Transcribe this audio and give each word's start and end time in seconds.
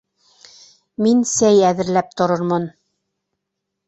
Мин 1.07 1.19
сәй 1.31 1.59
әҙерләп 1.67 2.09
торормон. 2.21 2.65